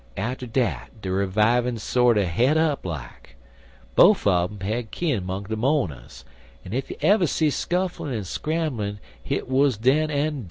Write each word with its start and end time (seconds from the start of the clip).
Atter 0.17 0.47
dat 0.47 0.89
de 0.99 1.11
revivin' 1.11 1.77
sorter 1.77 2.25
het 2.25 2.57
up 2.57 2.83
like. 2.87 3.35
Bofe 3.95 4.25
un 4.25 4.57
um 4.59 4.59
had 4.67 4.89
kin 4.89 5.23
'mong 5.23 5.47
de 5.47 5.55
mo'ners, 5.55 6.25
an' 6.65 6.73
ef 6.73 6.89
you 6.89 6.97
ever 7.03 7.27
see 7.27 7.51
skufflin' 7.51 8.11
an' 8.11 8.23
scramblin' 8.23 8.97
hit 9.23 9.47
wuz 9.47 9.73
den 9.79 10.09
an' 10.09 10.39
dar. 10.39 10.39